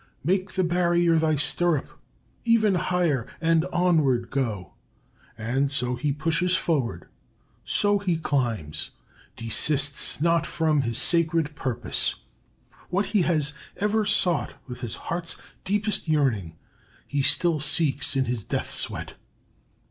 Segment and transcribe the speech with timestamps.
[0.23, 1.87] 'Make the barrier thy stirrup!
[2.47, 4.73] Ever higher and onward go!'
[5.37, 7.07] And so he pushes forward,
[7.65, 8.89] so he climbs,
[9.37, 12.15] desists not from his sacred purpose.
[12.89, 16.55] What he has ever sought with his heart's deepest yearning,
[17.05, 19.13] he still seeks in his death sweat.